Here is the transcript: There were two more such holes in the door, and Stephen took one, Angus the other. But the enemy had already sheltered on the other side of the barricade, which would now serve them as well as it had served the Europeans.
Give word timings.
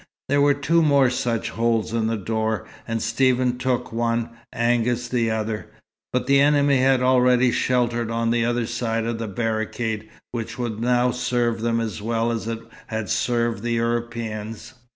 There 0.29 0.41
were 0.41 0.55
two 0.55 0.81
more 0.81 1.11
such 1.11 1.51
holes 1.51 1.93
in 1.93 2.07
the 2.07 2.17
door, 2.17 2.67
and 2.87 3.03
Stephen 3.03 3.59
took 3.59 3.91
one, 3.93 4.31
Angus 4.51 5.07
the 5.07 5.29
other. 5.29 5.67
But 6.11 6.25
the 6.25 6.41
enemy 6.41 6.77
had 6.77 7.03
already 7.03 7.51
sheltered 7.51 8.09
on 8.09 8.31
the 8.31 8.43
other 8.43 8.65
side 8.65 9.05
of 9.05 9.19
the 9.19 9.27
barricade, 9.27 10.09
which 10.31 10.57
would 10.57 10.79
now 10.81 11.11
serve 11.11 11.61
them 11.61 11.79
as 11.79 12.01
well 12.01 12.31
as 12.31 12.47
it 12.47 12.61
had 12.87 13.09
served 13.09 13.61
the 13.61 13.73
Europeans. 13.73 14.73